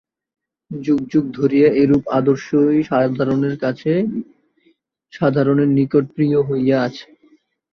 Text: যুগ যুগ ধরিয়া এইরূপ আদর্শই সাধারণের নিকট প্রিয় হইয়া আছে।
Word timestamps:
যুগ 0.71 0.99
যুগ 1.11 1.25
ধরিয়া 1.37 1.67
এইরূপ 1.73 2.03
আদর্শই 2.17 2.79
সাধারণের 5.13 5.69
নিকট 5.77 6.05
প্রিয় 6.15 6.37
হইয়া 6.49 6.77
আছে। 6.87 7.07